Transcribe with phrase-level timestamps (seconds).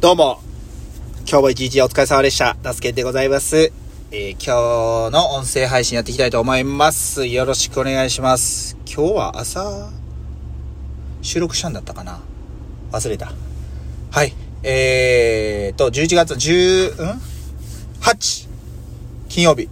[0.00, 0.40] どうも、
[1.28, 2.56] 今日も一日お疲れ様でした。
[2.62, 3.70] ダスケンでございます。
[4.10, 7.26] えー今日の音声配信やっていきたいと思います。
[7.26, 8.78] よろしくお願いします。
[8.86, 9.90] 今日は朝、
[11.20, 12.18] 収録したんだったかな
[12.92, 13.30] 忘れた。
[14.10, 14.32] はい。
[14.62, 17.20] えーと、11月10、ん
[18.00, 18.48] ?8!
[19.28, 19.68] 金曜日。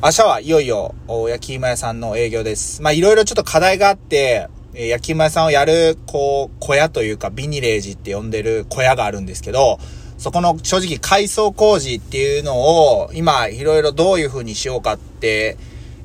[0.00, 2.82] 明日はいよいよ、焼き芋屋さんの営業です。
[2.82, 9.78] まあ、いろいろちょっと課題があって、え焼き芋屋さんをやる、こう、小屋というか、ビニレージって呼んでる小屋があるんですけど、
[10.18, 15.56] そこの正直改装工事っていうのを、今、いろいろどういう風にしようかって、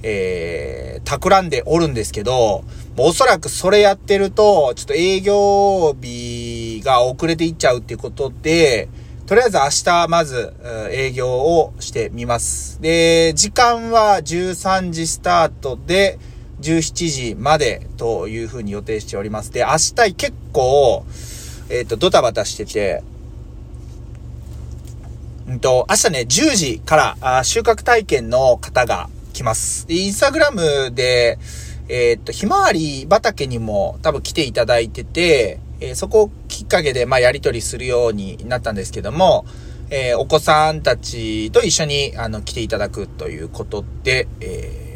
[0.03, 2.63] えー、企んでおるんですけど、
[2.97, 8.89] おそらくそれやってると、ちょっと営業日が遅れていっちゃうっていうことで、
[9.25, 10.55] とりあえず明日まず
[10.91, 12.81] 営業をしてみます。
[12.81, 16.17] で、時間は13時スタートで
[16.61, 19.51] 17時までというふうに予定しております。
[19.51, 21.05] で、明日結構、
[21.69, 23.03] えっ、と、ドタバタしてて、
[25.47, 29.87] うんと、明日ね、10時からあ収穫体験の方が来ます。
[29.87, 31.39] で、インスタグラムで、
[31.87, 39.45] えっ、と、ひまわり畑にも多分来ていただいてて、えーそこをきっかけで、まあ、やりとりするようになったんですけども、
[39.89, 44.88] えーお子さんたちと一緒に、あの、来ていただくということで、えー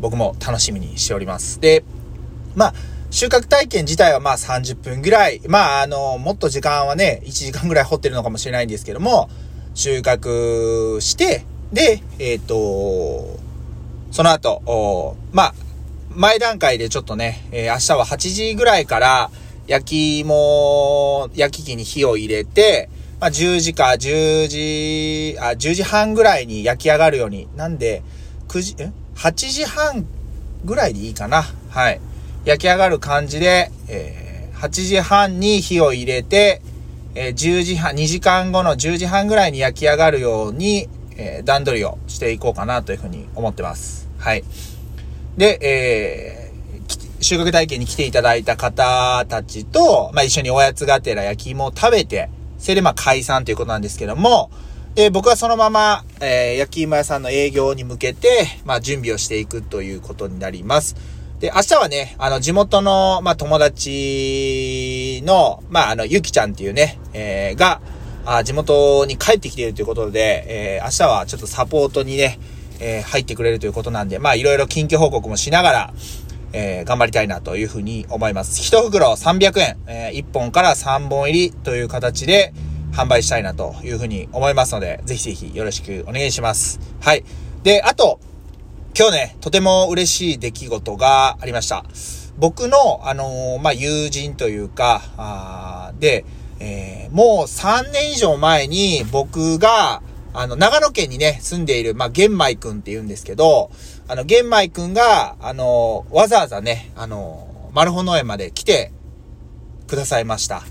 [0.00, 1.60] 僕も楽しみにしております。
[1.60, 1.84] で、
[2.54, 2.74] まあ、
[3.10, 9.28] 収穫体験自体はまあ30分ぐらい、まああの、もっと時間はね、1時間ぐらい掘ってるのかもしれないんですけども、
[9.74, 13.38] 収穫して、で、えっ、と、
[14.10, 15.54] その後、まあ、
[16.10, 19.30] 前段階でちょっとね、えー明日は8時ぐらいから
[19.66, 22.88] 焼き芋、焼き器に火を入れて、
[23.20, 28.02] まあ、10時か10時、あ、10時半ぐらいに焼き上がるように、なんで、
[28.50, 30.04] 9時、え ?8 時半
[30.64, 31.44] ぐらいでいいかな。
[31.70, 32.00] はい。
[32.44, 36.60] 焼き上がる感じで、えー8時半に火を入れて、
[37.14, 44.08] えー10時半、2時間後の10時半ぐらいに焼き上がるように、えー段取りをしていこうかなというふうに思ってます。
[44.18, 44.42] はい。
[45.36, 46.50] で、えー
[47.22, 54.50] 収穫体験に来ていただいた方たちと、まあ、一緒におやつがてら焼き芋を食べて、それでま解散ということなんですけども、
[54.94, 60.96] で、僕はそのまま、えー焼き芋屋さんの営業に向けて、まあ、準備をしていくということになります。
[61.38, 67.80] で、明日はね、あの、地元の、まあ、友達の、まあ、あの、ゆきちゃんっていうね、えーが、
[68.26, 72.38] あ地元に帰ってきているということで、えー明日はちょっとサポートにね、
[72.80, 75.94] えー入ってくれるということなんで、まあ、いろいろ近況報告もしながら、
[76.52, 78.60] えー頑張りたいなというふうに思います。
[78.60, 82.52] 一袋300円、え1本から3本入りという形で
[82.92, 86.80] 販売したいなというふうに思いますので、ぜひぜひよろしくお願いします。
[87.00, 87.24] はい。
[87.62, 88.20] で、あと、
[88.98, 91.84] 今日ね、とても嬉しい出来事がありました。
[92.38, 96.24] 僕の、あのーまあ、友人というか、あで、
[96.58, 100.00] えーもう3年以上前に僕が、
[100.32, 103.70] あの、長野県にね、住んでいる、まあ、玄米くんって言うんですけど、
[104.06, 108.90] あの、玄米くんが、あのーわざわざね、あのーマルホ農園まで来て
[109.86, 110.62] くださいました。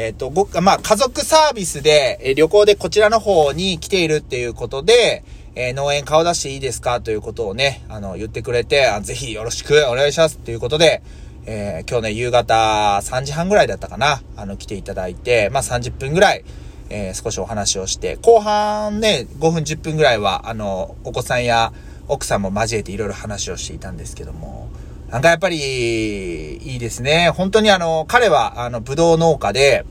[0.00, 5.24] えっ、と、僕、まあ、家族サービスで、え旅行でこちらの方に来ているっていうことで、
[5.56, 11.02] えー農園顔出していいですかということをね、あの、言ってくれて、あぜひよろしくお願いしますということで、
[11.46, 16.44] えー今日ね、夕方3時半ぐらいだったかな、あの、来ていただいて、まあ、30分ぐらい、
[16.90, 21.72] えー少しお話をして、後半ね、5分10分ぐらいは、あの、お子さんや
[22.06, 24.68] 奥さんも交えていろいろ話をしていたんですけども、
[25.10, 27.30] なんかやっぱり、いいですね。
[27.30, 29.86] 本当にあの、彼は、あの、ブドウ農家で、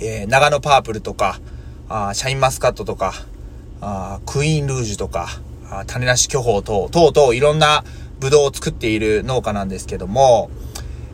[0.00, 1.38] えー長野パープルとか、
[1.90, 3.12] あシャインマスカットとか、
[3.82, 5.28] あクイーンルージュとか、
[5.70, 7.84] あ種なし巨峰等、等々いろんな
[8.20, 10.50] ブドウを作っている農家なんですけども、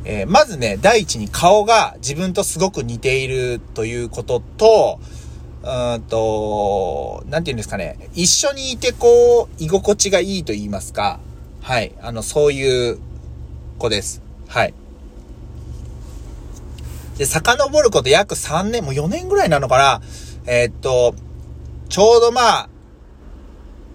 [0.04, 5.00] えーまずね、第一に顔が自分とすごく似ているということと、
[5.64, 11.18] うんと、なんて言うんですかね、一緒にいてこう、居心地がいいと言いますか、
[11.62, 12.98] はい、あの、そういう
[13.78, 14.22] 子です。
[14.48, 14.74] はい。
[17.18, 20.02] で、遡ること約3年、もう4年ぐらいなのかな
[20.46, 21.14] えーっと、
[21.88, 22.69] ちょうどまあ、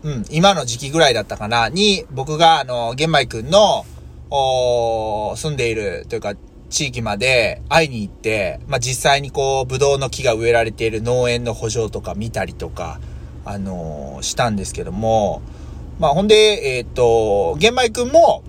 [0.03, 3.85] うん、今の時期ぐらいだったかな、に、僕が、あの、玄米くんの、
[4.29, 6.35] おー住んでいる、というか、
[6.69, 12.99] 地域まで会いに行って、まあ、実際にこう、ブドウの木が植えられている農園の補助とか見たりとか、
[13.43, 15.41] あのーしたんですけども、
[15.99, 18.43] まあ、ほんで、えーっと、玄米くんも、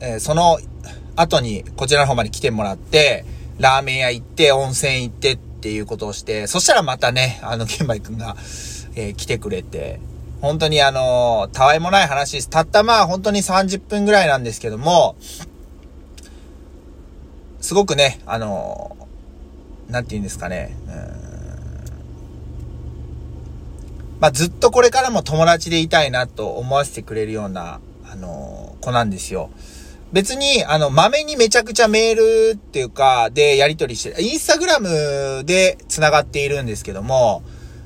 [0.00, 0.58] えーその
[1.16, 3.24] 後にこちらの方まで来てもらって、
[3.58, 8.36] ラーメン屋行って、温泉行ってっていうことをして、そしたらまたね、あの、玄米くんが、
[8.94, 10.00] えー来てくれて、
[10.40, 12.48] 本当にあの、たわいもない話です。
[12.48, 15.16] たったまあ本当に30分ぐらいなんですけども、
[17.60, 18.96] すごくね、あの、
[19.88, 20.76] なんて言うんですかね。
[24.20, 27.80] まあ、ずっとこれからも友達でいたいなと思わせてくれるような、
[28.10, 29.50] あの、子なんですよ。
[30.12, 37.42] 別に、あの、豆にめちゃくちゃメールっていうか、でやり取りして、インスタグラムで繋がっているんですけども、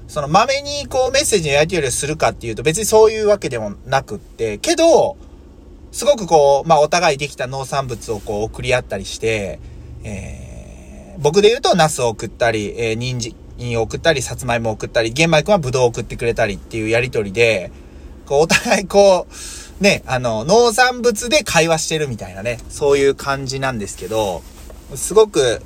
[0.06, 5.16] その豆にこうメッセージのやり取りをするかっていうと別にそういうわけでもなくって、けど、
[5.90, 9.58] すごくこう、まあお互いできた農産物をこう送り合ったりして、
[10.04, 17.72] えー、僕で言うとナスを送ったり、えー、人参を送ったり、さつまいもを送ったり、玄米くんはブドウを送ってくれたりっていうやりとりで、
[18.26, 19.34] こうお互いこう、
[19.82, 24.42] ね、あの、農産物で会話してるみたいなね、そういう感じなんですけど、
[24.94, 25.60] すごく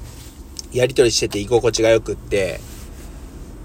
[0.72, 2.60] やりとりしてて居心地が良くって、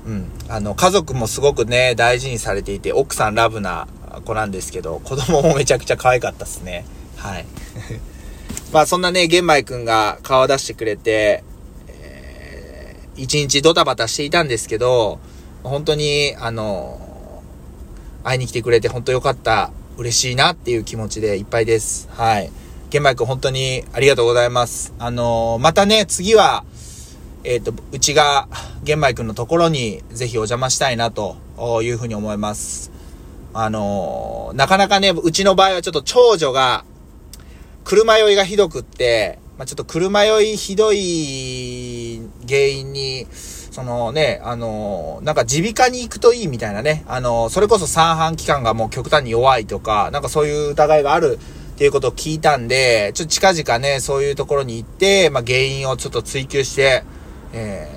[0.06, 0.32] うん。
[0.50, 3.88] あの、家族もすごくね、大事にされていて、奥さんラブな
[4.26, 6.86] 子なんですけど、子供もめちゃくちゃ可愛かったっすね。
[7.16, 7.46] はい。
[8.74, 11.46] まあそんなね、玄米くんが顔出してくれて、
[11.88, 15.20] えー、一日ドタバタしていたんですけど、
[15.64, 17.42] 本当に、あの、
[18.26, 19.72] 会いに来てくれて本当よかった。
[20.02, 22.10] 嬉しいなっていう気持ちでいっぱいです。
[22.12, 22.52] はい。
[22.90, 24.96] 玄米くん本当にありがとうございます。
[24.98, 26.66] あのまたね、次は、
[27.44, 28.48] えっ、ー、と、うちが
[28.84, 31.38] 玄米くんのところにぜひお邪魔したいなと
[31.84, 32.92] いうふうに思います。
[33.54, 36.84] あのー、なかなかね、うちの場合はちょっと長女が、
[37.84, 43.28] 車酔いがひどくって、まあ、ちょっと車酔いひどい原因に、
[43.72, 57.04] そのね、あのー、なんか耳鼻科に行くといいみたいなね、あのー、それこそ三半規管がもう極端に弱いとか、なんかそういう疑いがあるっていうことを聞いたんで、ちょっと近々ね、そういうところに行って、まあ、原因をちょっと追求して、
[57.54, 57.88] え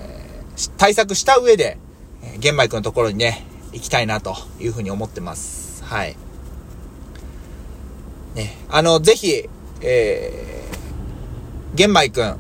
[0.57, 1.77] ー、対策した上で、
[2.23, 5.83] えー、玄米くんのところにね、行きたいなというふうに思ってます。
[5.83, 6.17] はい。
[8.37, 9.49] ね、あの、ぜひ、
[9.81, 12.37] えー、玄米くん、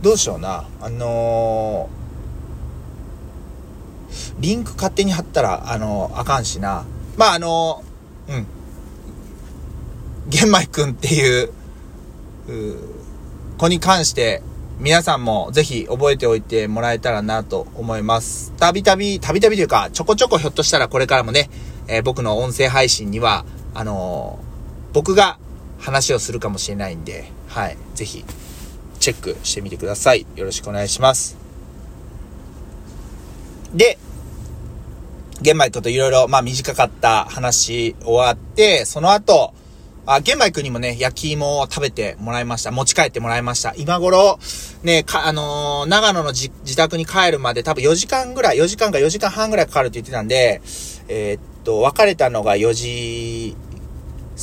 [0.00, 1.99] どうしような、あのー、
[4.38, 6.84] リンク勝手に貼ったら、あの、あかんしな。
[7.16, 7.82] まあ、あの、
[8.28, 8.46] うん。
[10.28, 11.52] 玄米くんっていう、
[12.48, 12.76] う
[13.58, 14.42] 子に関して、
[14.78, 18.52] 皆さんもぜひ覚えておいてもらえたらなと思います。
[18.58, 21.50] たびたび、たびたびというか、ちょこちょこひょっとしたらこれからもね、
[21.86, 25.38] えー、僕の音声配信には、あのー、僕が
[25.78, 28.24] 話をするかもしれないんで、はい、ぜひ、
[29.00, 30.26] チェックしてみてください。
[30.36, 31.49] よろしくお願いします。
[33.74, 33.98] で、
[35.42, 39.54] 玄米君といろいろ、まあ短かった話終わって、その後、
[40.06, 42.70] あ、玄米くんにもね、焼き芋を食べてもらいました。
[42.70, 43.74] 持ち帰ってもらいました。
[43.76, 44.38] 今頃、
[44.82, 50.60] ね、か、あのー、長野の自宅に帰るまで多分4時間ぐらい、4時間か4時間半ぐらいかかるって言ってたんで、
[51.08, 53.56] えー、っと、別れたのが4時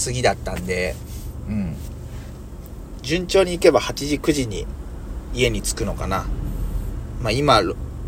[0.06, 0.96] 過ぎだったんで、
[1.50, 1.76] うん。
[3.02, 4.66] 順調に行けば8時、9時に
[5.34, 6.26] 家に着くのかな。
[7.22, 7.62] まあ今、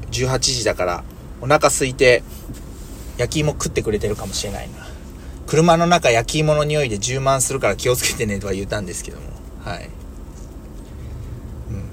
[0.09, 1.03] 18時だから、
[1.41, 2.23] お腹空いて、
[3.17, 4.87] 焼き芋食ってくれてるかもしれないな。
[5.47, 9.25] 車の中焼き芋の匂いで充満するから気をつけてねとは言ったんですけども。
[9.63, 9.89] はい。
[11.69, 11.89] うん。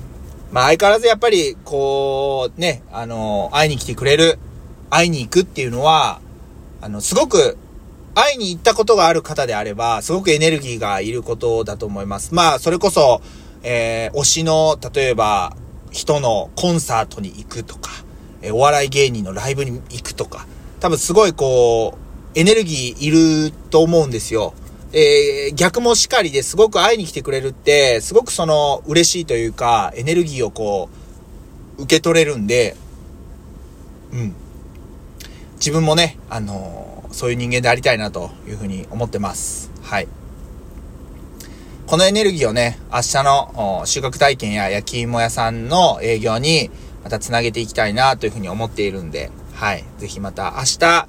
[0.52, 4.38] まあ相変わらずやっぱり、こう、ね、あの、会いに来てくれる、
[4.90, 6.20] 会いに行くっていうのは、
[6.80, 7.56] あの、すごく、
[8.14, 12.34] 会いに行ったことがある方であれば、すごくエネルギーがいることだと思います。
[12.34, 13.20] まあ、それこそ、
[13.62, 15.56] えー、推しの、例えば、
[15.90, 17.90] 人のコンサートに行くとか、
[18.42, 20.46] え、お笑い芸人のライブに行くとか、
[20.81, 21.96] 多分すごいこ
[22.34, 23.10] う、エネルギーい
[23.48, 24.55] ると思うんですよ。
[24.93, 30.88] えー、逆もしかりですごく会いに来てくれるって、すごくその嬉しいというか、エネルギーをこ
[31.78, 32.76] う、受け取れるんで、
[34.12, 34.34] うん。
[35.56, 39.70] 自分もね、あのー、そういう人間でありたいなというふうに思ってます。
[39.82, 40.08] はい。
[41.86, 46.70] このエネルギーをね、明日の収穫体験や焼き芋屋さんの営業に
[47.06, 49.84] また繋げていきたいなというふうに思っているんで、はい。
[49.98, 51.06] ぜひまた明日、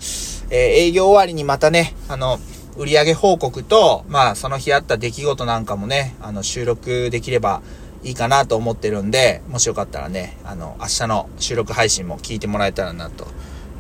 [0.52, 2.38] えー、営業終わりにまたね、あの、
[2.78, 7.64] 売上報告と、まあ、その日あった出来事なんかもね、あの、収録できれば
[8.04, 13.26] いいかなと思ってるんで、もしよかったらね、あの、明日の収録配信も聞いてもらえたらな、と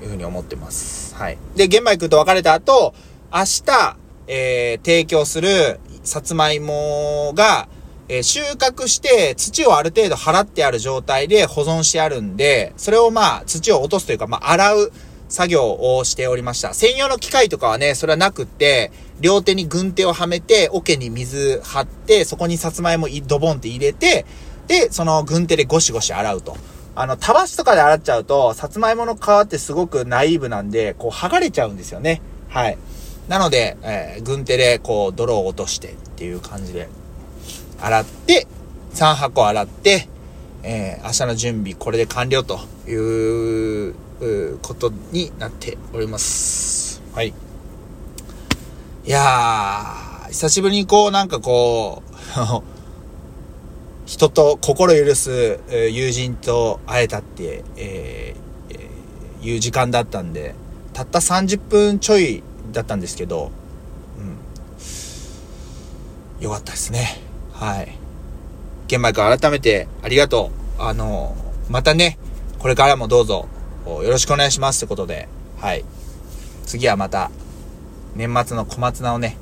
[0.02, 1.14] いうふうに思ってます。
[1.14, 1.38] はい。
[1.56, 2.96] で、玄米くんと別れた後、
[3.32, 7.68] 明日、えー、提供するさつまいもが、
[8.10, 14.92] え、収穫して土をある程度払ってある状態で保存してあるんで、それをまあ土を落とすというか、まあ洗う
[15.30, 16.74] 作業をしておりました。
[16.74, 24.26] 専用の機械とかはね、それはなくって、両手に軍手をはめて、桶に水張って、そこにさつまいもドボンって入れて、
[24.68, 26.56] で、その軍手でゴシゴシ洗うと。
[26.96, 32.22] あの、たわしとかで洗っちゃうと、さつまいもの皮ってすごくナイーブなんで、こう剥がれちゃうんですよね。
[32.48, 32.78] はい。
[33.28, 36.88] なので、えー、軍手でこう泥を落としてっていう感じで
[37.80, 38.48] 洗って、
[38.94, 40.08] 3箱洗って、
[40.64, 43.96] えー、明日の準備これで完了という
[44.62, 47.02] ことになっております。
[47.14, 47.34] はい。
[49.06, 52.16] いやー、久しぶりにこう、なんかこう
[54.06, 60.56] 人と心許す友人と会えたって、えー、いう時間だったんで、
[60.94, 62.42] たった30分ちょい
[62.74, 63.52] だったんですけど、
[66.40, 66.44] うん。
[66.44, 67.27] よかったですね。
[67.60, 67.92] はい。
[68.88, 70.82] 玄米君改めてありがとう。
[70.82, 71.36] あの、
[71.70, 72.20] またね、
[72.60, 73.48] これからもどうぞ
[73.86, 75.28] よろしくお願いしますってことで、
[75.60, 75.84] はい。
[76.66, 77.32] 次はまた、
[78.16, 79.38] 年末の小松菜をね、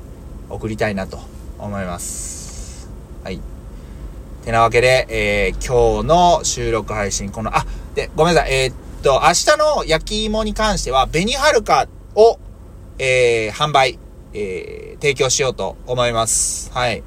[0.49, 1.19] 送りたいなと
[1.59, 2.89] 思います。
[3.23, 3.41] はい。
[4.45, 12.39] てなわけで、えー、今日の収録配信、この、あ、で、ごめんなさい、えー、っと、明日の焼き芋に関しては、紅はるかを、
[12.97, 13.99] えー、販売、
[14.33, 16.71] えー、提供しようと思います。
[16.71, 17.03] はい。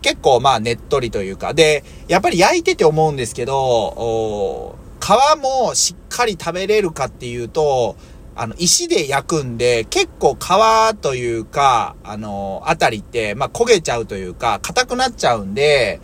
[0.00, 7.96] 結構まあねっとりというか、で、やっぱり焼いてて思うんですけど、皮もしっかり食べれるかっていうと、
[8.36, 16.00] あの、石で焼くんで、結構皮というか、あの、あたりって、まあ、焦げちゃうというか、硬くなっちゃうんで、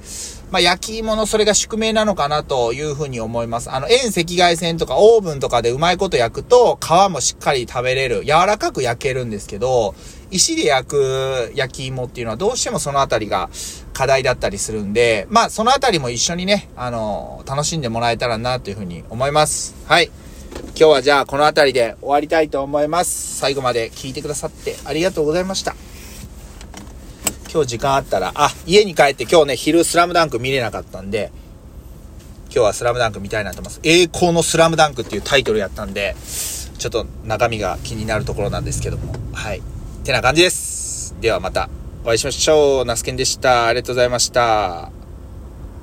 [0.50, 3.71] まあ、焼き芋のそれが宿命なのかなというふうに思います。
[3.71, 8.25] あの、遠赤外線とかオーブンとかでうまいこと焼くと、皮もしっかり食べれる。
[8.25, 9.95] 柔らかく焼けるんですけど、
[10.31, 13.49] 石で焼く焼き芋っていうのはどうしてもそのあたりが
[13.97, 19.75] 課題だったりするんで、まあ、そのあたりも一緒にね、あの、楽しんでもらえたらなというふうに思います。
[19.87, 20.11] はい。
[20.59, 23.38] 今日はじゃあこの辺りで終わりたいと思います。
[23.38, 25.75] 最後まで聞いてくださってありがとうございました。
[27.50, 31.33] 今日時間あったら、あ、家に帰って今日ね、昼スラムダンク見れなかったんで、
[32.50, 33.81] 今日はスラムダンク見たいなと思います。
[33.83, 36.15] 栄光のスラムダンクっていうタイトルやったんで、
[36.76, 39.61] ちょっと中身が気になるところなんですけども、はい。
[39.61, 39.62] っ
[40.05, 41.17] てな感じです。
[41.23, 41.71] ではまた
[42.07, 42.85] お会いしましょう。
[42.85, 43.67] ナスケンでした。
[43.67, 44.96] ありがとうございました。